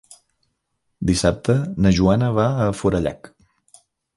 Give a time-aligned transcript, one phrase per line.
[1.09, 1.57] Dissabte
[1.87, 3.31] na Joana va a Forallac.